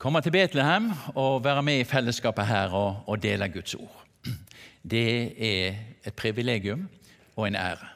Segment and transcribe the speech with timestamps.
[0.00, 4.04] komme til Betlehem og være med i fellesskapet her og, og dele Guds ord.
[4.92, 5.74] Det er
[6.08, 6.86] et privilegium
[7.36, 7.88] og en ære.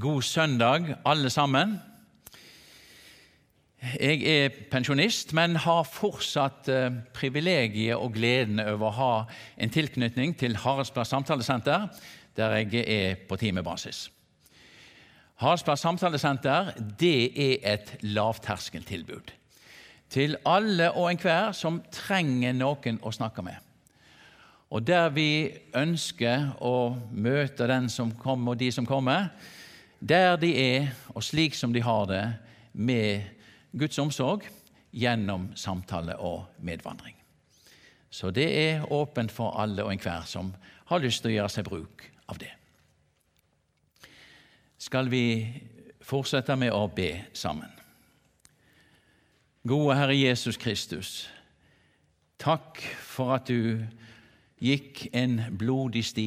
[0.00, 1.78] God søndag, alle sammen.
[4.00, 9.12] Jeg er pensjonist, men har fortsatt eh, privilegiet og gleden over å ha
[9.62, 11.86] en tilknytning til Haraldsplass samtalesenter,
[12.36, 14.08] der jeg er på timebasis.
[15.38, 19.36] Haraldsplass samtalesenter det er et lavterskeltilbud
[20.16, 23.60] til alle og enhver som trenger noen å snakke med.
[24.72, 29.28] Og der vi ønsker å møte den som kommer, og de som kommer,
[30.00, 32.24] der de er, og slik som de har det,
[32.72, 33.28] med
[33.76, 34.48] Guds omsorg
[34.96, 37.14] gjennom samtale og medvandring.
[38.10, 40.54] Så det er åpent for alle og enhver som
[40.90, 42.56] har lyst til å gjøre seg bruk av det
[44.86, 45.46] skal vi
[46.06, 47.75] fortsette med å be sammen.
[49.66, 51.24] Gode Herre Jesus Kristus,
[52.38, 53.80] takk for at du
[54.62, 56.26] gikk en blodig sti,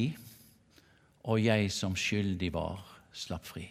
[1.24, 2.82] og jeg som skyldig var,
[3.16, 3.64] slapp fri.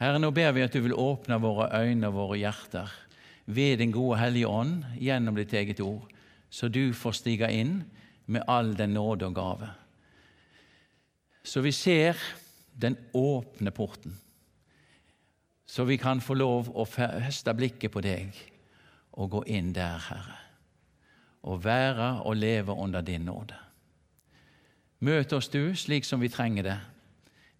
[0.00, 2.94] Herre, nå ber vi at du vil åpne våre øyne og våre hjerter
[3.52, 6.08] ved Din gode Hellige Ånd gjennom ditt eget ord,
[6.48, 7.82] så du får stige inn
[8.32, 9.68] med all den nåde og gave.
[11.44, 12.16] Så vi ser
[12.72, 14.16] den åpne porten,
[15.66, 18.36] så vi kan få lov å feste blikket på deg
[19.16, 20.38] og gå inn der, Herre,
[21.46, 23.56] og være og leve under din nåde.
[25.06, 26.78] Møt oss du slik som vi trenger det.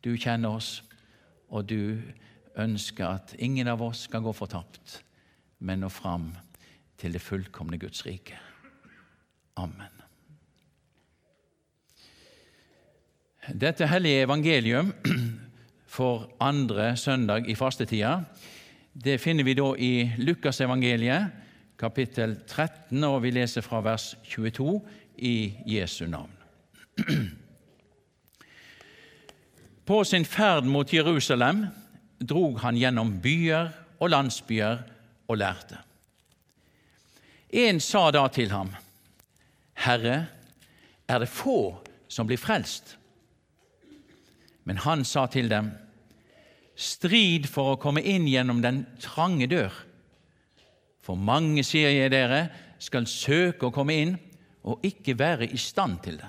[0.05, 0.81] Du kjenner oss,
[1.49, 2.01] og du
[2.57, 5.01] ønsker at ingen av oss skal gå fortapt,
[5.59, 6.31] men nå fram
[7.01, 8.39] til det fullkomne Guds rike.
[9.57, 9.93] Amen.
[13.47, 14.91] Dette hellige evangelium
[15.87, 18.21] for andre søndag i fastetida
[19.05, 21.29] det finner vi da i Lukasevangeliet,
[21.77, 24.81] kapittel 13, og vi leser fra vers 22
[25.21, 26.33] i Jesu navn.
[29.87, 31.67] På sin ferd mot Jerusalem
[32.25, 33.69] drog han gjennom byer
[34.01, 34.81] og landsbyer
[35.29, 35.77] og lærte.
[37.53, 38.73] En sa da til ham,
[39.85, 40.27] Herre,
[41.09, 41.77] er det få
[42.09, 42.97] som blir frelst?
[44.67, 45.73] Men han sa til dem,
[46.77, 49.73] Strid for å komme inn gjennom den trange dør.
[51.01, 52.43] For mange, sier jeg dere,
[52.83, 54.17] skal søke å komme inn
[54.67, 56.29] og ikke være i stand til det.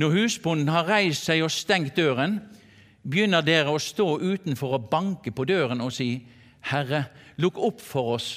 [0.00, 2.38] Når husbonden har reist seg og stengt døren,
[3.04, 6.10] begynner dere å stå utenfor og banke på døren og si,
[6.70, 7.06] Herre,
[7.40, 8.30] lukk opp for oss.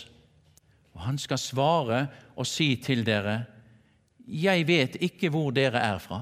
[0.95, 2.01] Og han skal svare
[2.35, 3.45] og si til dere,
[4.29, 6.19] Jeg vet ikke hvor dere er fra.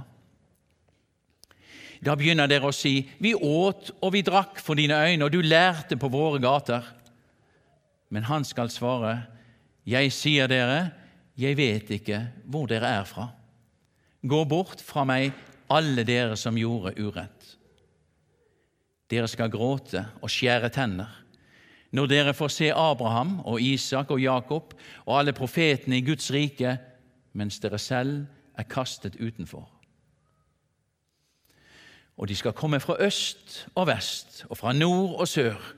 [2.03, 5.41] Da begynner dere å si, 'Vi åt og vi drakk for dine øyne, og du
[5.41, 6.93] lærte på våre gater.'
[8.09, 9.27] Men han skal svare,
[9.85, 10.91] 'Jeg sier dere,
[11.37, 13.33] jeg vet ikke hvor dere er fra.'
[14.23, 15.33] 'Gå bort fra meg,
[15.69, 17.55] alle dere som gjorde urett.'
[19.09, 21.23] Dere skal gråte og skjære tenner
[21.91, 24.73] når dere får se Abraham og Isak og Jakob
[25.05, 26.77] og alle profetene i Guds rike,
[27.33, 28.25] mens dere selv
[28.57, 29.76] er kastet utenfor
[32.17, 35.73] og de skal komme fra øst og vest og fra nord og sør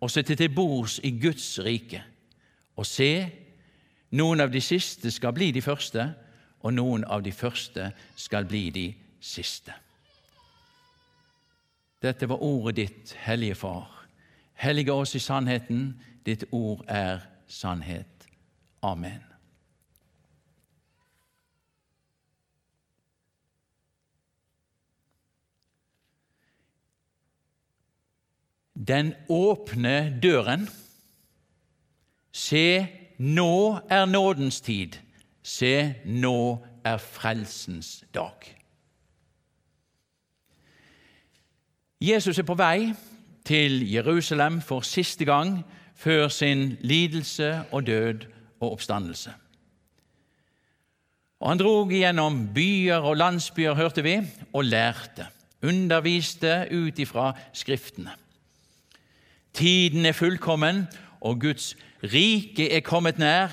[0.00, 2.02] og sitte til bords i Guds rike.
[2.76, 3.30] Og se,
[4.10, 6.08] noen av de siste skal bli de første,
[6.60, 8.86] og noen av de første skal bli de
[9.20, 9.72] siste.
[12.02, 14.04] Dette var ordet ditt, Hellige Far.
[14.54, 15.94] Hellige oss i sannheten.
[16.26, 18.28] Ditt ord er sannhet.
[18.82, 19.33] Amen.
[28.74, 30.68] Den åpne døren.
[32.32, 32.86] Se,
[33.18, 34.98] nå er nådens tid.
[35.42, 38.50] Se, nå er frelsens dag.
[42.00, 42.92] Jesus er på vei
[43.46, 45.62] til Jerusalem for siste gang
[45.94, 48.26] før sin lidelse og død
[48.60, 49.32] og oppstandelse.
[51.40, 54.18] Og Han drog gjennom byer og landsbyer, hørte vi,
[54.52, 55.26] og lærte,
[55.62, 58.23] underviste ut ifra Skriftene.
[59.54, 60.86] Tiden er fullkommen,
[61.20, 63.48] og Guds rike er kommet nær.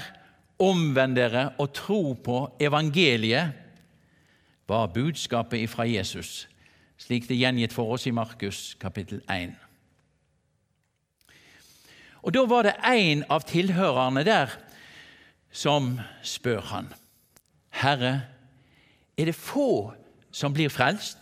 [0.61, 3.51] omvend dere og tro på evangeliet,
[4.67, 6.47] var budskapet fra Jesus,
[6.97, 9.55] slik det er gjengitt for oss i Markus kapittel 1.
[12.21, 14.53] Og Da var det en av tilhørerne der
[15.51, 16.93] som spør han,
[17.69, 18.21] Herre,
[19.17, 19.93] er det få
[20.31, 21.17] som blir frelst?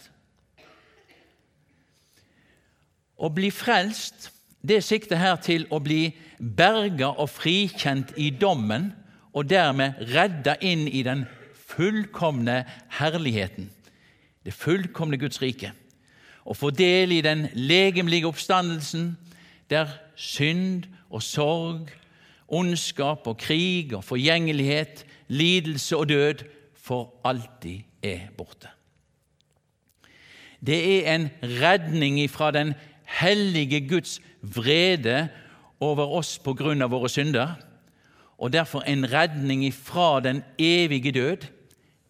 [3.17, 4.29] Å bli frelst
[4.67, 6.09] det sikter her til å bli
[6.39, 8.91] berga og frikjent i dommen,
[9.33, 12.63] og dermed redda inn i den fullkomne
[12.97, 13.69] herligheten,
[14.43, 15.71] det fullkomne Guds rike.
[16.49, 19.17] og få del i den legemlige oppstandelsen,
[19.69, 21.91] der synd og sorg,
[22.47, 28.67] ondskap og krig og forgjengelighet, lidelse og død for alltid er borte.
[30.65, 32.73] Det er en redning ifra den
[33.05, 35.27] hellige Guds vrede
[35.79, 37.55] over oss på grunn av våre synder,
[38.39, 41.47] og derfor en redning ifra den evige død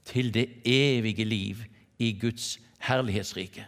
[0.05, 1.63] til det evige liv
[1.99, 3.65] i Guds herlighetsrike.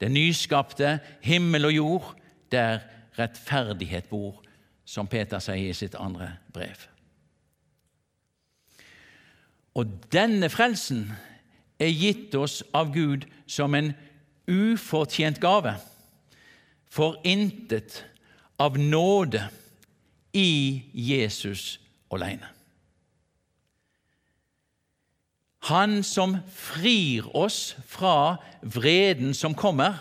[0.00, 2.14] Den nyskapte himmel og jord,
[2.52, 2.78] der
[3.18, 4.42] rettferdighet bor,
[4.84, 6.88] som Peter sier i sitt andre brev.
[9.74, 11.06] Og denne frelsen
[11.80, 13.92] er gitt oss av Gud som en
[14.50, 15.76] ufortjent gave
[16.92, 18.04] for intet
[18.60, 19.48] av nåde
[20.32, 21.78] i Jesus
[22.12, 22.48] alene.
[25.70, 29.94] Han som frir oss fra vreden som kommer,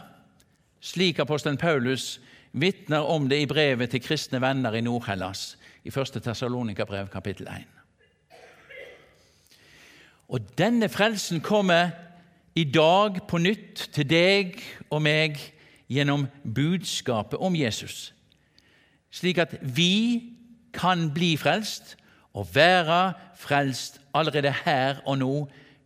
[0.81, 2.19] slik apostelen Paulus
[2.51, 5.55] vitner om det i brevet til kristne venner i Nord-Hellas,
[5.85, 6.17] i 1.
[6.25, 7.69] Tessalonika-brev, kapittel 1.
[10.31, 11.91] Og denne frelsen kommer
[12.55, 14.59] i dag på nytt til deg
[14.89, 15.39] og meg
[15.91, 18.13] gjennom budskapet om Jesus,
[19.11, 20.31] slik at vi
[20.73, 21.97] kan bli frelst
[22.31, 25.35] og være frelst allerede her og nå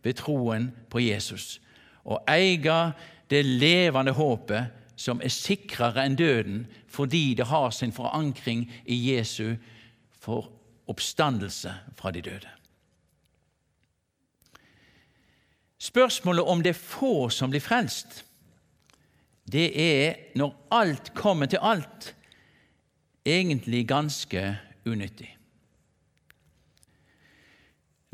[0.06, 1.58] ved troen på Jesus,
[2.06, 2.92] og eie
[3.30, 9.56] det levende håpet som er sikrere enn døden fordi det har sin forankring i Jesu
[10.22, 10.52] for
[10.86, 12.52] oppstandelse fra de døde.
[15.78, 18.22] Spørsmålet om det er få som blir frelst,
[19.52, 22.14] det er, når alt kommer til alt,
[23.26, 24.42] egentlig ganske
[24.86, 25.30] unyttig.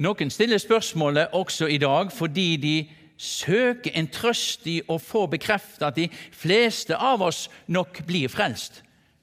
[0.03, 2.77] Noen stiller spørsmålet også i dag fordi de
[3.23, 8.81] søker en trøst i å få bekreftet at de fleste av oss nok blir frelst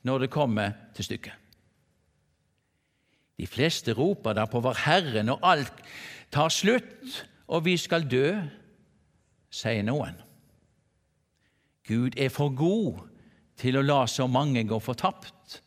[0.08, 1.36] når det kommer til stykket.
[3.40, 5.84] De fleste roper da på Vår Herre når alt
[6.32, 7.20] tar slutt
[7.50, 8.36] og vi skal dø,
[9.50, 10.16] sier noen.
[11.90, 13.02] Gud er for god
[13.58, 15.60] til å la så mange gå fortapt,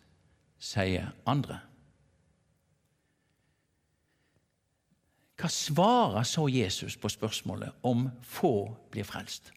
[0.62, 1.58] sier andre.
[5.42, 9.50] Hva svarer så Jesus på spørsmålet om få blir frelst?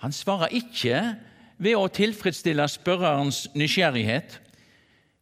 [0.00, 1.02] Han svarer ikke
[1.60, 4.38] ved å tilfredsstille spørrerens nysgjerrighet,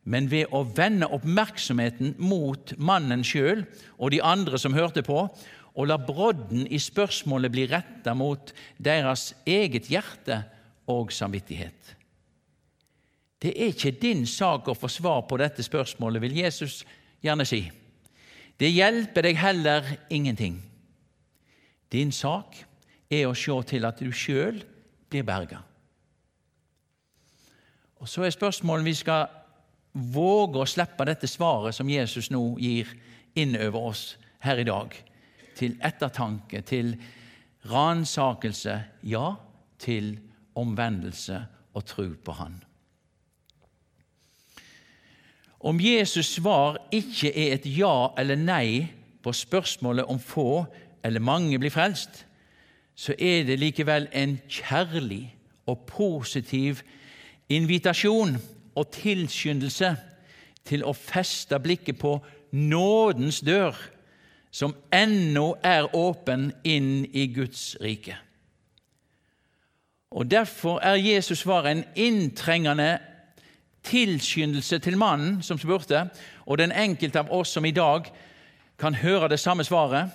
[0.09, 3.67] men ved å vende oppmerksomheten mot mannen sjøl
[3.99, 5.27] og de andre som hørte på,
[5.79, 8.51] og la brodden i spørsmålet bli retta mot
[8.83, 10.41] deres eget hjerte
[10.91, 11.95] og samvittighet.
[13.39, 16.81] Det er ikke din sak å få svar på dette spørsmålet, vil Jesus
[17.23, 17.61] gjerne si.
[18.59, 20.59] Det hjelper deg heller ingenting.
[21.93, 22.59] Din sak
[23.09, 24.59] er å se til at du sjøl
[25.09, 25.63] blir berga.
[28.03, 29.31] Og Så er spørsmålet om vi skal
[29.93, 32.91] våge å slippe dette svaret som Jesus nå gir
[33.39, 34.95] inn over oss her i dag
[35.59, 36.95] til ettertanke, til
[37.69, 39.33] ransakelse, ja,
[39.79, 40.19] til
[40.59, 41.43] omvendelse
[41.75, 42.63] og tro på Han.
[45.61, 48.87] Om Jesus svar ikke er et ja eller nei
[49.23, 50.65] på spørsmålet om få
[51.05, 52.25] eller mange blir frelst,
[52.95, 55.35] så er det likevel en kjærlig
[55.67, 56.81] og positiv
[57.49, 58.37] invitasjon
[58.75, 59.93] og tilskyndelse
[60.69, 62.19] til å feste blikket på
[62.53, 63.77] nådens dør
[64.51, 68.17] som ennå er åpen inn i Guds rike.
[70.11, 72.99] Og Derfor er Jesus svar en inntrengende
[73.83, 76.09] tilskyndelse til mannen som spurte,
[76.47, 78.09] og den enkelte av oss som i dag
[78.79, 80.11] kan høre det samme svaret,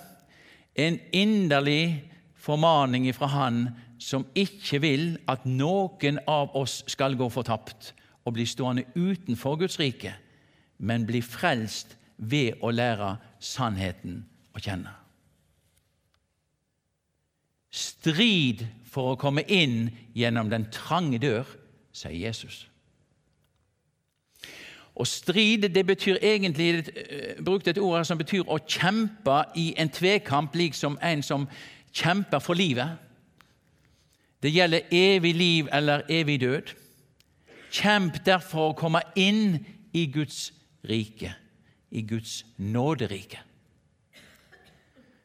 [0.74, 7.94] en inderlig formaning fra Han som ikke vil at noen av oss skal gå fortapt
[8.24, 10.14] og bli stående utenfor Guds rike,
[10.78, 14.22] men bli frelst ved å lære sannheten
[14.54, 14.92] å kjenne.
[17.74, 21.48] Strid for å komme inn gjennom den trange dør,
[21.94, 22.64] sier Jesus.
[24.94, 29.90] Å stride det betyr egentlig eh, brukt et ord som betyr å kjempe i en
[29.90, 31.48] tvekamp, liksom en som
[31.90, 32.94] kjemper for livet.
[34.42, 36.74] Det gjelder evig liv eller evig død.
[37.74, 39.64] Kjemp derfor å komme inn
[39.96, 40.52] i Guds
[40.86, 41.32] rike,
[41.94, 43.40] i Guds nåderike.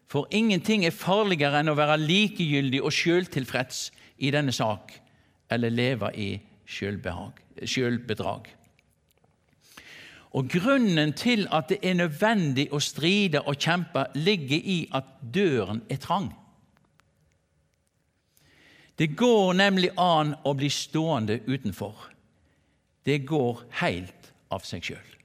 [0.10, 3.90] For ingenting er farligere enn å være likegyldig og sjøltilfreds
[4.26, 4.96] i denne sak,
[5.54, 6.30] eller leve i
[6.70, 8.50] sjølbedrag.
[10.38, 15.82] Og Grunnen til at det er nødvendig å stride og kjempe, ligger i at døren
[15.90, 16.30] er trang.
[19.00, 22.10] Det går nemlig an å bli stående utenfor.
[23.06, 25.19] Det går helt av seg sjøl.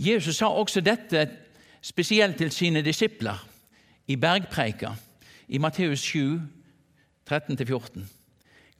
[0.00, 1.26] Jesus sa også dette
[1.84, 3.36] spesielt til sine disipler
[4.08, 4.94] i bergpreika
[5.48, 6.40] i Matteus 7,
[7.28, 8.06] 13-14.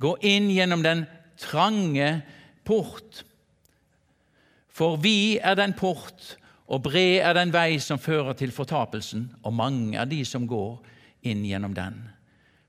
[0.00, 1.04] Gå inn gjennom den
[1.40, 2.22] trange
[2.64, 3.24] port,
[4.70, 6.36] for vi er den port,
[6.70, 10.78] og bred er den vei som fører til fortapelsen, og mange er de som går
[11.28, 11.98] inn gjennom den.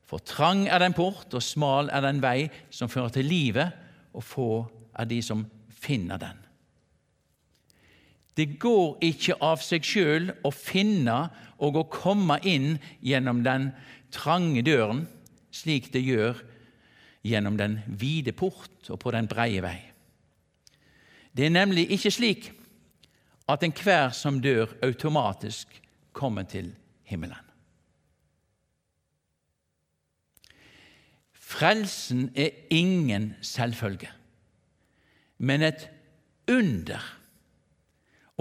[0.09, 3.71] For trang er den port, og smal er den vei som fører til livet,
[4.11, 4.51] og få
[4.99, 6.40] er de som finner den.
[8.37, 11.17] Det går ikke av seg sjøl å finne
[11.61, 13.69] og å komme inn gjennom den
[14.13, 15.05] trange døren,
[15.51, 16.39] slik det gjør
[17.27, 19.77] gjennom den vide port og på den breie vei.
[21.31, 22.49] Det er nemlig ikke slik
[23.51, 25.75] at enhver som dør, automatisk
[26.15, 26.71] kommer til
[27.07, 27.47] himmelen.
[31.51, 34.07] Frelsen er ingen selvfølge,
[35.37, 35.89] men et
[36.47, 37.03] under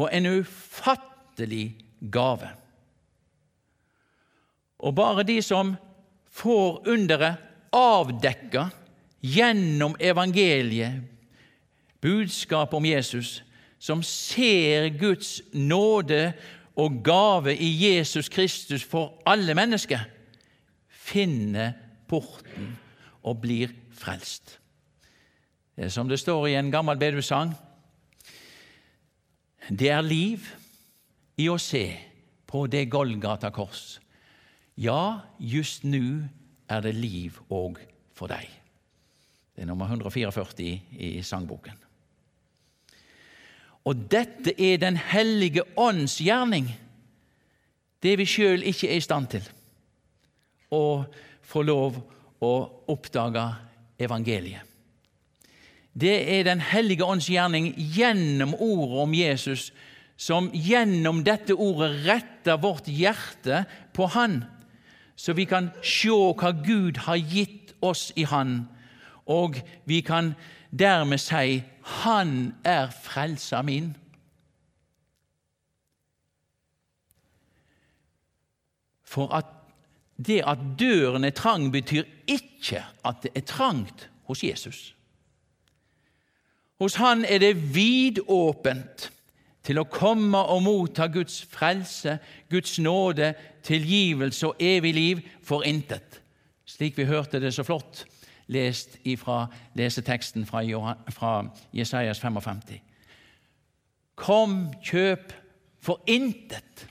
[0.01, 1.77] og en ufattelig
[2.13, 2.49] gave.
[4.81, 5.75] Og bare de som
[6.33, 7.37] får underet
[7.77, 8.71] avdekka
[9.21, 11.03] gjennom evangeliet,
[12.01, 13.43] budskapet om Jesus,
[13.79, 16.33] som ser Guds nåde
[16.77, 20.01] og gave i Jesus Kristus for alle mennesker,
[20.89, 21.73] finner
[22.09, 22.79] porten
[23.23, 24.57] og blir frelst.
[25.77, 27.53] Det er som det står i en gammel bedehussang
[29.69, 30.47] det er liv
[31.41, 31.85] i å se
[32.51, 33.99] på det Golgata kors.
[34.81, 36.23] Ja, just nå
[36.71, 37.81] er det liv òg
[38.17, 38.49] for deg.
[39.55, 41.77] Det er nummer 144 i sangboken.
[43.85, 46.69] Og dette er Den hellige ånds gjerning,
[48.03, 49.45] det vi sjøl ikke er i stand til.
[50.71, 51.05] Å
[51.43, 51.99] få lov
[52.41, 52.53] å
[52.89, 53.45] oppdage
[54.01, 54.70] evangeliet.
[56.01, 59.73] Det er Den hellige ånds gjerning gjennom ordet om Jesus,
[60.17, 63.65] som gjennom dette ordet retter vårt hjerte
[63.97, 64.45] på Han,
[65.17, 68.69] så vi kan se hva Gud har gitt oss i Han,
[69.27, 70.35] og vi kan
[70.71, 73.97] dermed si 'Han er frelsa min'.
[79.05, 79.47] For at
[80.27, 84.95] det at døren er trang, betyr ikke at det er trangt hos Jesus.
[86.81, 89.11] Hos Han er det vidåpent
[89.63, 92.17] til å komme og motta Guds frelse,
[92.51, 96.23] Guds nåde, tilgivelse og evig liv for intet.
[96.65, 98.07] Slik vi hørte det så flott
[98.51, 99.45] lest fra
[99.79, 100.63] leseteksten fra,
[101.13, 101.35] fra
[101.73, 102.81] Jesajas 55.
[104.17, 105.33] Kom, kjøp
[105.81, 106.87] for intet.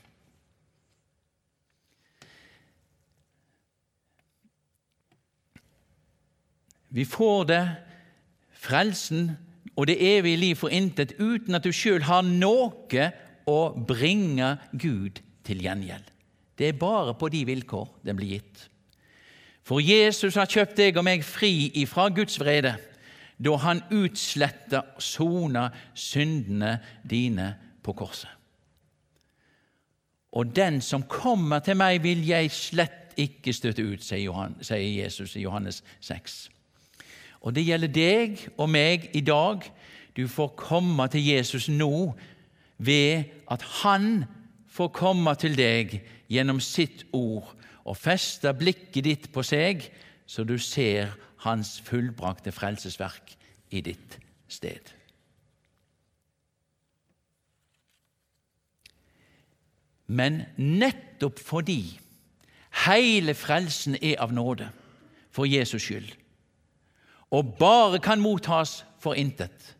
[6.90, 7.62] Vi får det,
[8.50, 9.30] frelsen,
[9.80, 13.06] og det evige liv for intet uten at du sjøl har noe
[13.48, 16.04] å bringe Gud til gjengjeld.
[16.58, 18.66] Det er bare på de vilkår den blir gitt.
[19.64, 22.74] For Jesus har kjøpt deg og meg fri ifra Guds vrede
[23.40, 26.74] da han utsletta og sona syndene
[27.08, 27.48] dine
[27.80, 28.28] på korset.
[30.36, 35.46] Og den som kommer til meg, vil jeg slett ikke støtte ut, sier Jesus i
[35.48, 36.50] Johannes 6.
[37.40, 39.64] Og det gjelder deg og meg i dag.
[40.16, 42.12] Du får komme til Jesus nå
[42.78, 44.24] ved at Han
[44.70, 47.48] får komme til deg gjennom sitt ord
[47.84, 49.88] og feste blikket ditt på seg,
[50.26, 53.32] så du ser Hans fullbrakte frelsesverk
[53.72, 54.18] i ditt
[54.50, 54.92] sted.
[60.10, 61.80] Men nettopp fordi
[62.84, 64.68] hele frelsen er av nåde,
[65.30, 66.10] for Jesus skyld,
[67.30, 69.76] og bare kan mottas for intet.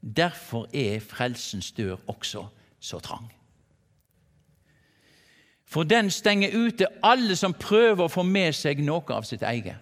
[0.00, 2.46] Derfor er frelsens dør også
[2.80, 3.32] så trang.
[5.64, 9.80] For den stenger ute alle som prøver å få med seg noe av sitt eget.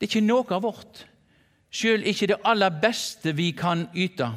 [0.00, 1.04] Det er ikke noe av vårt
[1.72, 4.28] sjøl ikke det aller beste vi kan yte,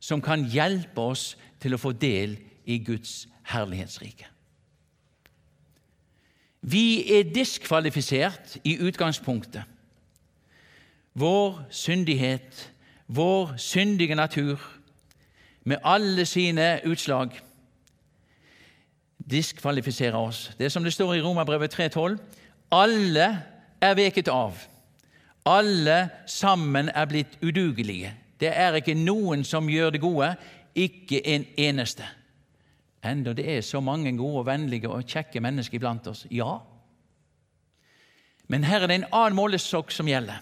[0.00, 2.36] som kan hjelpe oss til å få del
[2.68, 4.26] i Guds herlighetsrike.
[6.60, 9.62] Vi er diskvalifisert i utgangspunktet.
[11.14, 12.72] Vår syndighet,
[13.06, 14.58] vår syndige natur,
[15.64, 17.30] med alle sine utslag,
[19.30, 20.50] diskvalifiserer oss.
[20.58, 22.16] Det er som det står i Romerbrevet 3,12.:
[22.70, 23.42] Alle
[23.80, 24.54] er veket av.
[25.44, 28.14] Alle sammen er blitt udugelige.
[28.40, 30.34] Det er ikke noen som gjør det gode,
[30.74, 32.04] ikke en eneste.
[33.04, 36.26] Enda det er så mange gode, og vennlige og kjekke mennesker iblant oss.
[36.30, 36.58] Ja.
[38.48, 40.40] Men her er det en annen målestokk som gjelder.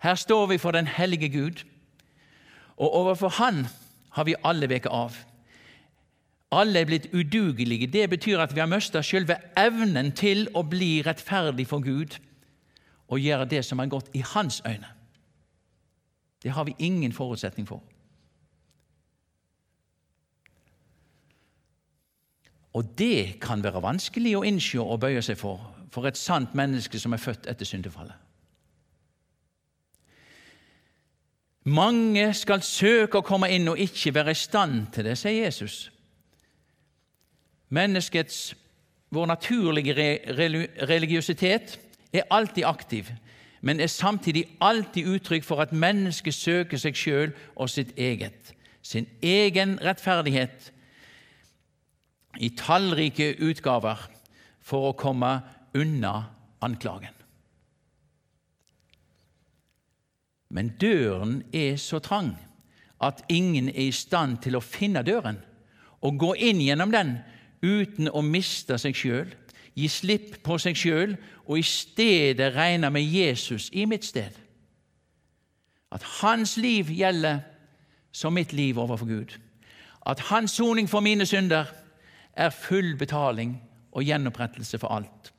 [0.00, 1.64] Her står vi for den hellige Gud,
[2.76, 3.66] og overfor Han
[4.10, 5.16] har vi alle veket av.
[6.50, 7.86] Alle er blitt udugelige.
[7.86, 12.16] Det betyr at vi har mista selve evnen til å bli rettferdig for Gud
[13.10, 14.88] og gjøre det som er godt i Hans øyne.
[16.42, 17.82] Det har vi ingen forutsetning for.
[22.74, 26.98] Og det kan være vanskelig å innse og bøye seg for for et sant menneske
[27.02, 28.14] som er født etter syndefallet.
[31.70, 35.90] Mange skal søke å komme inn og ikke være i stand til det, sier Jesus.
[37.70, 38.54] Menneskets,
[39.10, 39.94] vår naturlige
[40.88, 41.76] religiøsitet,
[42.12, 43.10] er alltid aktiv,
[43.60, 49.06] men er samtidig alltid uttrykk for at mennesket søker seg sjøl og sitt eget, sin
[49.22, 50.72] egen rettferdighet,
[52.40, 54.06] i tallrike utgaver
[54.64, 55.32] for å komme
[55.76, 56.14] unna
[56.64, 57.14] anklagen.
[60.50, 62.32] Men døren er så trang
[63.00, 65.38] at ingen er i stand til å finne døren
[66.00, 67.18] og gå inn gjennom den
[67.62, 69.28] uten å miste seg sjøl,
[69.76, 71.14] gi slipp på seg sjøl
[71.46, 74.32] og i stedet regne med Jesus i mitt sted.
[75.92, 77.44] At hans liv gjelder
[78.12, 79.36] som mitt liv overfor Gud.
[80.06, 81.68] At hans soning for mine synder
[82.34, 83.56] er full betaling
[83.92, 85.32] og gjenopprettelse for alt.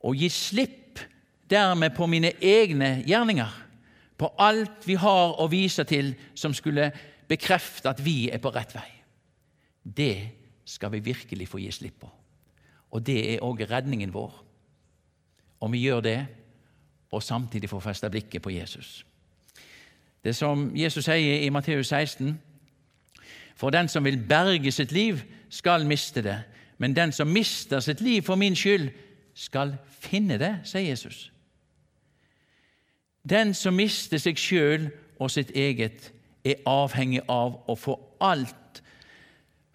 [0.00, 1.00] Å gi slipp
[1.50, 3.50] dermed på mine egne gjerninger,
[4.16, 6.90] på alt vi har å vise til som skulle
[7.28, 8.88] bekrefte at vi er på rett vei.
[9.82, 10.16] Det
[10.68, 12.10] skal vi virkelig få gi slipp på.
[12.90, 14.32] Og det er òg redningen vår.
[15.60, 16.18] Om vi gjør det,
[17.10, 19.04] og samtidig får feste blikket på Jesus.
[20.24, 22.34] Det som Jesus sier i Matteus 16.:
[23.60, 25.20] For den som vil berge sitt liv,
[25.50, 26.38] skal miste det.
[26.78, 28.88] Men den som mister sitt liv for min skyld,
[29.34, 31.28] skal finne det, sier Jesus.
[33.30, 34.88] Den som mister seg sjøl
[35.20, 36.08] og sitt eget,
[36.44, 38.80] er avhengig av å få alt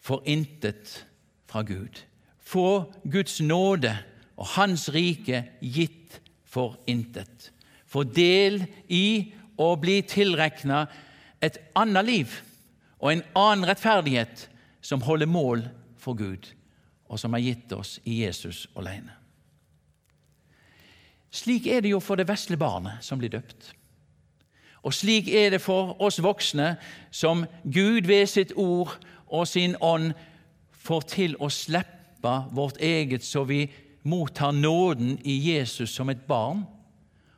[0.01, 1.05] for intet
[1.45, 2.01] fra Gud.
[2.41, 3.93] Få Guds nåde
[4.33, 6.19] og Hans rike gitt
[6.49, 7.51] for intet.
[7.85, 10.87] Få del i å bli tilregna
[11.45, 12.37] et annet liv
[12.99, 14.47] og en annen rettferdighet
[14.81, 15.65] som holder mål
[15.97, 16.51] for Gud,
[17.09, 19.13] og som er gitt oss i Jesus alene.
[21.35, 23.73] Slik er det jo for det vesle barnet som blir døpt.
[24.85, 26.75] Og slik er det for oss voksne
[27.11, 28.93] som Gud ved sitt ord
[29.27, 30.13] og sin ånd
[30.85, 33.65] får til å slippe vårt eget, så vi
[34.05, 36.63] mottar nåden i Jesus som et barn,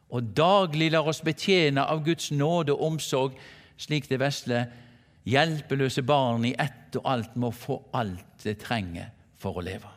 [0.09, 3.39] og daglig lar oss betjene av Guds nåde og omsorg,
[3.79, 4.65] slik det vesle,
[5.27, 9.91] hjelpeløse barn i ett og alt må få alt det trenger for å leve.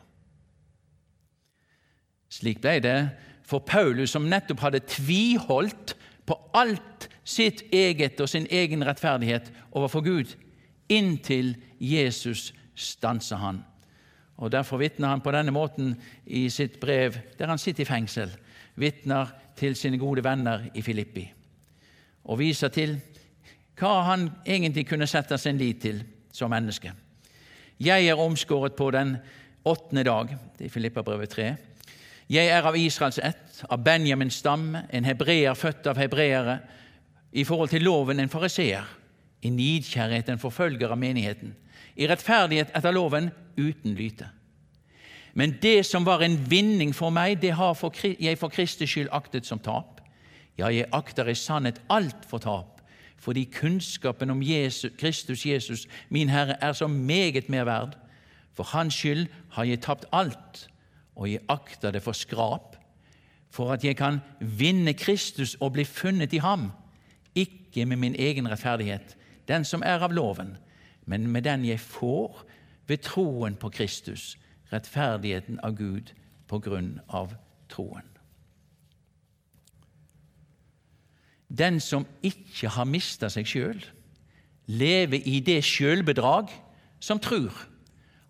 [2.31, 2.97] Slik ble det
[3.47, 5.95] for Paulus, som nettopp hadde tviholdt
[6.27, 10.31] på alt sitt eget og sin egen rettferdighet overfor Gud,
[10.91, 13.61] inntil Jesus stansa han.
[14.41, 15.93] Og Derfor vitner han på denne måten
[16.25, 18.31] i sitt brev, der han sitter i fengsel,
[18.75, 21.27] vitner til sine gode venner i Filippi,
[22.23, 22.95] og viser til
[23.81, 26.93] hva han egentlig kunne sette sin lit til som menneske.
[27.81, 29.15] Jeg er omskåret på den
[29.65, 31.47] åttende dag, det er Filippabrevet 3,
[32.31, 36.61] jeg er av Israels ett, av Benjamins stamme, en hebreer født av hebreere,
[37.31, 38.85] i forhold til loven en fariseer,
[39.41, 41.55] i nidkjærhet en forfølger av menigheten,
[41.99, 44.29] i rettferdighet etter loven uten lyte.
[45.33, 49.47] Men det som var en vinning for meg, det har jeg for Kristi skyld aktet
[49.47, 49.99] som tap.
[50.59, 52.70] Ja, jeg akter i sannhet alt for tap,
[53.21, 57.97] fordi kunnskapen om Jesus, Kristus Jesus, min Herre, er så meget mer verd.
[58.53, 60.67] For Hans skyld har jeg tapt alt
[61.15, 62.75] og jeg akter det for skrap,
[63.49, 66.71] for at jeg kan vinne Kristus og bli funnet i ham,
[67.35, 70.55] ikke med min egen rettferdighet, den som er av loven,
[71.05, 72.45] men med den jeg får
[72.87, 74.37] ved troen på Kristus,
[74.73, 76.13] rettferdigheten av Gud
[76.47, 77.35] på grunn av
[77.69, 78.10] troen.
[81.57, 83.81] Den som ikke har mista seg sjøl,
[84.71, 86.51] lever i det sjølbedrag
[87.01, 87.51] som tror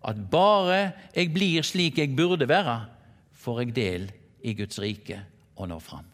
[0.02, 0.80] at bare
[1.14, 2.80] jeg blir slik jeg burde være,
[3.32, 4.08] får jeg del
[4.42, 5.20] i Guds rike
[5.54, 6.08] og når fram.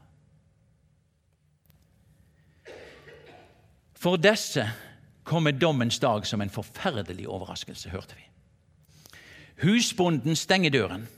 [3.99, 4.67] For disse
[5.27, 8.25] kommer dommens dag som en forferdelig overraskelse, hørte vi.
[9.65, 11.09] Husbonden stenger døren.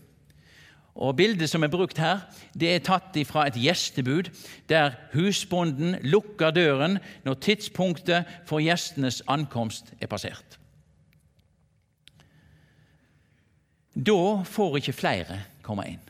[0.95, 2.25] Og Bildet som er brukt her,
[2.59, 4.31] det er tatt fra et gjestebud,
[4.69, 10.59] der husbonden lukker døren når tidspunktet for gjestenes ankomst er passert.
[13.95, 16.05] Da får ikke flere komme inn.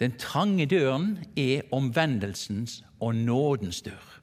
[0.00, 4.20] Den trange døren er omvendelsens og nådens dør.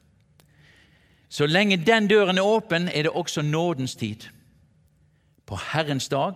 [1.28, 4.28] Så lenge den døren er åpen, er det også nådens tid.
[5.46, 6.34] På Herrens dag,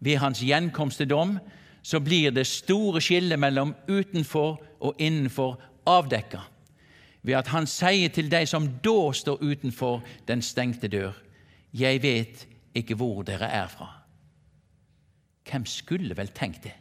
[0.00, 1.38] ved Hans gjenkomst dom,
[1.82, 6.42] så blir det store skillet mellom utenfor og innenfor avdekka
[7.22, 11.12] ved at han sier til de som da står utenfor den stengte dør,
[11.72, 13.86] Jeg vet ikke hvor dere er fra.
[15.46, 16.72] Hvem skulle vel tenkt det?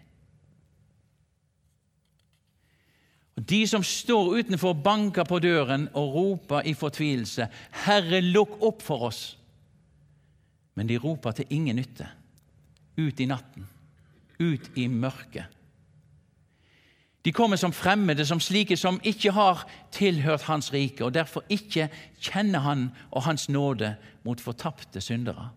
[3.37, 8.81] Og De som står utenfor, banker på døren og roper i fortvilelse, 'Herre, lukk opp
[8.81, 9.37] for oss!'
[10.75, 12.07] Men de roper til ingen nytte,
[12.97, 13.67] ut i natten
[14.39, 15.45] ut i mørket.
[17.25, 21.89] De kommer som fremmede, som slike som ikke har tilhørt Hans rike, og derfor ikke
[22.21, 25.49] kjenner Han og Hans nåde mot fortapte syndere.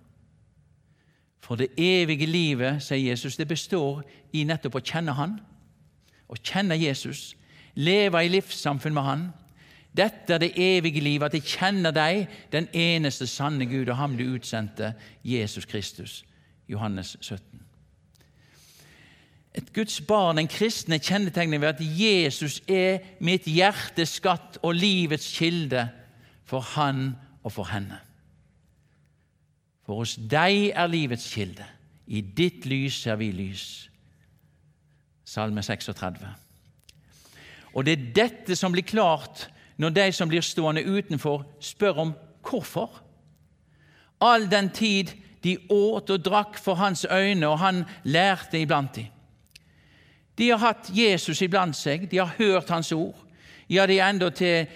[1.40, 5.38] For det evige livet, sier Jesus, det består i nettopp å kjenne Han,
[6.28, 7.36] å kjenne Jesus,
[7.74, 9.24] leve i livssamfunn med Han.
[9.96, 14.16] Dette er det evige livet, at jeg kjenner deg, den eneste sanne Gud, og Ham
[14.18, 16.24] du utsendte, Jesus Kristus.
[16.68, 17.61] Johannes 17.
[19.54, 24.74] Et Guds barn, en kristen, er kjennetegnet ved at Jesus er mitt hjertes skatt og
[24.74, 25.88] livets kilde
[26.48, 27.12] for han
[27.44, 27.98] og for henne.
[29.84, 31.66] For hos deg er livets kilde,
[32.06, 33.66] i ditt lys er vi lys.
[35.24, 36.28] Salme 36.
[37.74, 39.48] Og det er dette som blir klart
[39.80, 42.12] når de som blir stående utenfor, spør om
[42.44, 43.02] hvorfor.
[44.20, 45.12] All den tid
[45.42, 49.08] de åt og drakk for hans øyne, og han lærte iblant dem.
[50.38, 53.16] De har hatt Jesus iblant seg, de har hørt Hans ord.
[53.68, 54.68] Ja, de har endatil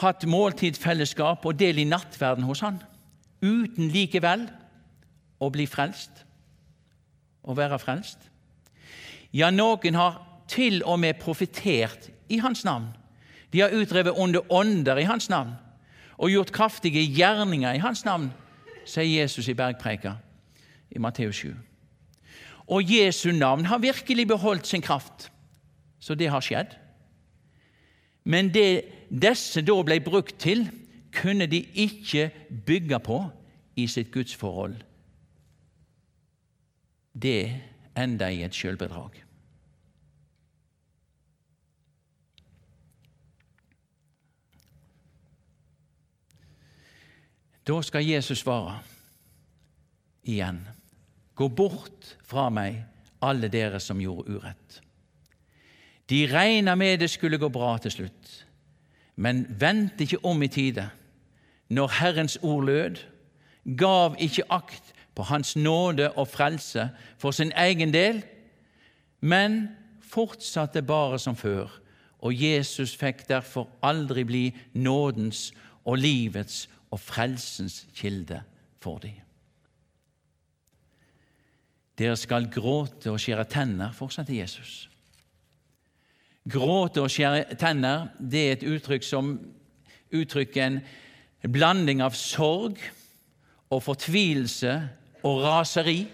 [0.00, 2.80] hatt måltidsfellesskap og del i nattverden hos Han,
[3.40, 4.46] uten likevel
[5.40, 6.24] å bli frelst,
[7.44, 8.18] å være frelst.
[9.32, 12.88] Ja, noen har til og med profetert i Hans navn.
[13.52, 15.54] De har utrevet onde ånder i Hans navn
[16.16, 18.30] og gjort kraftige gjerninger i Hans navn,
[18.86, 20.16] sier Jesus i bergpreika
[20.90, 21.52] i Matteus 7.
[22.66, 25.30] Og Jesu navn har virkelig beholdt sin kraft.
[26.00, 26.74] Så det har skjedd.
[28.24, 30.66] Men det disse da ble brukt til,
[31.14, 32.30] kunne de ikke
[32.66, 33.20] bygge på
[33.76, 34.74] i sitt gudsforhold.
[37.14, 37.62] Det
[37.96, 39.22] enda i et sjølbedrag.
[47.66, 48.78] Da skal Jesus svare
[50.22, 50.60] igjen.
[51.36, 52.80] Gå bort fra meg,
[53.20, 54.80] alle dere som gjorde urett.
[56.08, 58.30] De regna med det skulle gå bra til slutt,
[59.16, 60.86] men vent ikke om i tide.
[61.68, 63.00] Når Herrens ord lød,
[63.76, 68.22] gav ikke akt på Hans nåde og frelse for sin egen del,
[69.20, 69.68] men
[70.04, 71.68] fortsatte bare som før,
[72.22, 74.44] og Jesus fikk derfor aldri bli
[74.74, 75.50] nådens
[75.84, 78.42] og livets og frelsens kilde
[78.80, 79.25] for dem.
[81.98, 84.88] Dere skal gråte og skjære tenner, fortsatte Jesus.
[86.48, 89.32] Gråte og skjære tenner det er et uttrykk som
[90.14, 90.82] uttrykker en
[91.52, 92.78] blanding av sorg
[93.70, 94.74] og fortvilelse
[95.26, 96.04] og raseri.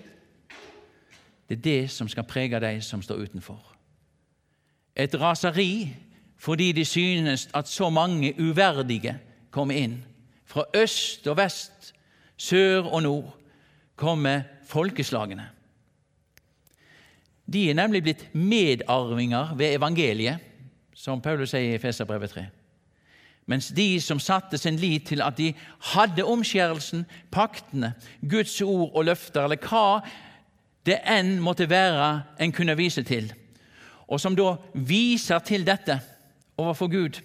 [1.49, 3.61] Det er det som skal prege de som står utenfor.
[4.97, 5.93] Et raseri
[6.43, 9.19] fordi de synes at så mange uverdige
[9.51, 10.05] kommer inn.
[10.45, 11.95] Fra øst og vest,
[12.37, 13.37] sør og nord
[13.97, 15.47] kommer folkeslagene.
[17.53, 20.39] De er nemlig blitt medarvinger ved evangeliet,
[20.95, 22.47] som Paulus sier i Feserbrevet 3.
[23.47, 25.51] Mens de som satte sin lit til at de
[25.93, 27.95] hadde omskjærelsen, paktene,
[28.31, 30.01] Guds ord og løfter, eller hva
[30.87, 33.33] det enn måtte være en kunne vise til,
[34.07, 35.99] og som da viser til dette
[36.61, 37.21] overfor Gud,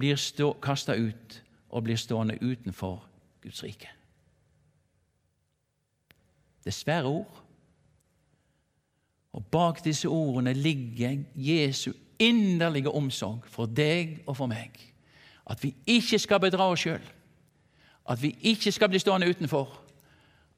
[0.00, 0.16] blir
[0.62, 3.02] kasta ut og blir stående utenfor
[3.42, 3.88] Guds rike.
[6.64, 7.42] Det er svære ord.
[9.32, 14.74] Og bak disse ordene ligger Jesu inderlige omsorg for deg og for meg.
[15.50, 17.02] At vi ikke skal bedra oss sjøl.
[18.10, 19.70] At vi ikke skal bli stående utenfor.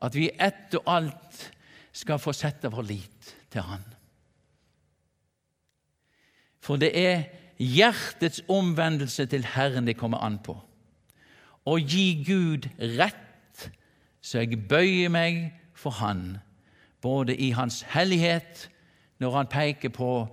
[0.02, 1.52] At vi ett og alt
[1.92, 3.84] skal få sette vår lit til Han.
[6.62, 7.24] For det er
[7.58, 10.56] hjertets omvendelse til Herren det kommer an på.
[11.62, 12.66] Å gi Gud
[12.98, 13.68] rett,
[14.22, 15.44] så jeg bøyer meg
[15.78, 16.40] for Han,
[17.02, 18.70] både i Hans hellighet,
[19.18, 20.26] når Han peker på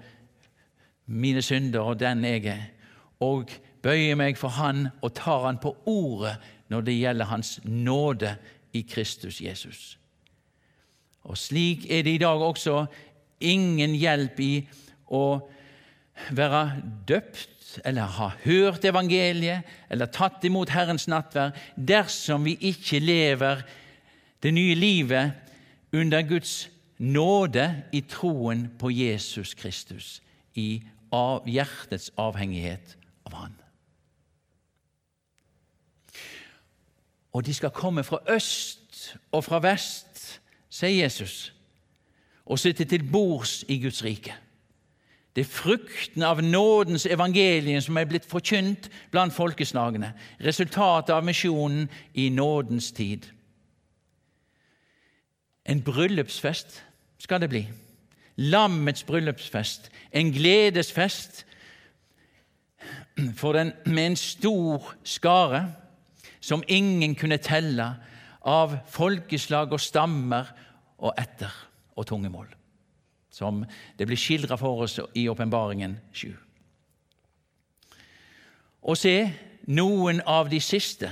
[1.05, 2.65] mine synder og den jeg er,
[3.19, 3.49] og
[3.83, 6.37] bøyer meg for Han og tar Han på ordet
[6.69, 8.35] når det gjelder Hans nåde
[8.73, 9.97] i Kristus Jesus.
[11.23, 12.85] Og slik er det i dag også
[13.39, 14.53] ingen hjelp i
[15.15, 15.23] å
[16.35, 16.63] være
[17.07, 23.61] døpt eller ha hørt evangeliet eller tatt imot Herrens nattverd dersom vi ikke lever
[24.43, 25.48] det nye livet
[25.93, 30.21] under Guds nåde i troen på Jesus Kristus,
[30.55, 33.55] i av hjertets avhengighet av Han.
[37.33, 41.53] Og de skal komme fra øst og fra vest, sier Jesus,
[42.45, 44.33] og sitte til bords i Guds rike.
[45.35, 51.85] Det er frukten av nådens evangelium som er blitt forkynt blant folkeslagene, resultatet av misjonen
[52.13, 53.29] i nådens tid.
[55.65, 56.83] En bryllupsfest
[57.17, 57.69] skal det bli.
[58.35, 61.45] Lammets bryllupsfest, en gledesfest
[63.35, 65.73] for den med en stor skare
[66.39, 67.95] som ingen kunne telle,
[68.41, 70.47] av folkeslag og stammer
[71.03, 71.51] og etter
[71.99, 72.47] og tungemål,
[73.31, 73.65] som
[73.99, 76.31] det blir skildra for oss i Åpenbaringen 7.
[78.87, 79.15] Og se,
[79.67, 81.11] noen av de siste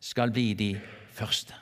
[0.00, 0.70] skal bli de
[1.12, 1.56] første.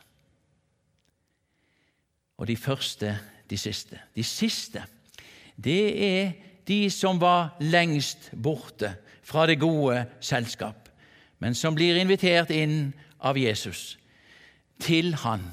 [2.38, 3.18] Og de første
[3.50, 3.98] de siste.
[4.14, 4.82] De siste,
[5.56, 6.32] det er
[6.68, 8.92] de som var lengst borte
[9.24, 10.88] fra det gode selskap
[11.38, 13.96] men som blir invitert inn av Jesus
[14.82, 15.44] til Han.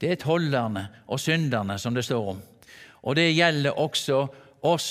[0.00, 2.42] Det er tollerne og synderne som det står om.
[3.06, 4.24] Og det gjelder også
[4.66, 4.90] oss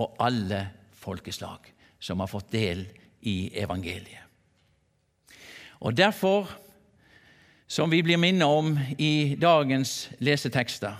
[0.00, 0.62] og alle
[0.96, 2.84] folkeslag som har fått del
[3.28, 4.26] i evangeliet.
[5.80, 6.48] Og Derfor,
[7.70, 10.96] som vi blir minnet om i dagens lesetekster,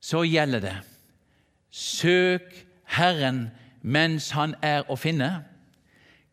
[0.00, 0.74] så gjelder det
[1.70, 3.46] Søk Herren
[3.80, 5.30] mens Han er å finne.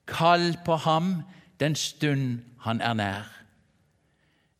[0.07, 1.21] Kall på ham
[1.59, 3.29] den stund han er nær.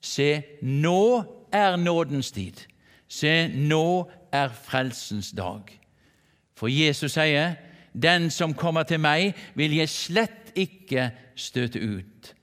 [0.02, 2.64] Se, nå er nådens tid.
[3.08, 5.68] Se, nå er frelsens dag.
[6.56, 7.56] For Jesus sier,
[7.94, 12.34] 'Den som kommer til meg, vil jeg slett ikke støte ut'.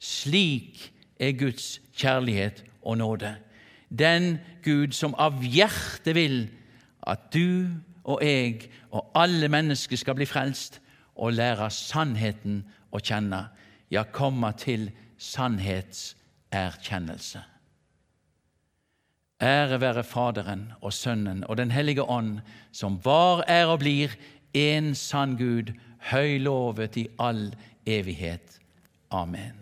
[0.00, 3.36] Slik er Guds kjærlighet og nåde.
[3.88, 6.48] Den Gud som av hjertet vil
[7.06, 7.68] at du
[8.04, 10.80] og jeg og alle mennesker skal bli frelst,
[11.16, 13.48] og lære sannheten å kjenne,
[13.92, 17.42] ja, komme til sannhetserkjennelse.
[19.42, 22.40] Ære være Faderen og Sønnen og Den hellige ånd,
[22.72, 24.08] som var, er og blir
[24.54, 25.72] en sann Gud,
[26.12, 27.54] høylovet i all
[27.86, 28.60] evighet.
[29.10, 29.61] Amen.